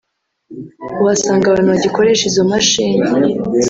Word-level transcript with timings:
uhasanga 1.01 1.45
abantu 1.47 1.69
bagikoresha 1.73 2.23
izo 2.31 2.43
mashini 2.51 3.05